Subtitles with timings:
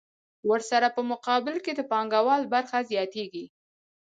[0.49, 3.45] ورسره په مقابل کې د پانګوال برخه زیاتېږي